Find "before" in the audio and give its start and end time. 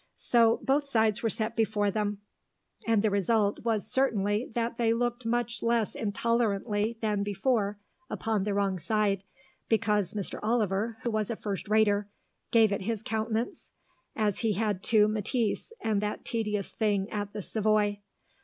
1.55-1.91, 7.21-7.77